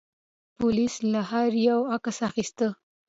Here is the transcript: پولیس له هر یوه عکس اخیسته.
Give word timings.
پولیس 0.57 0.95
له 1.11 1.21
هر 1.31 1.51
یوه 1.67 1.85
عکس 1.95 2.17
اخیسته. 2.29 2.67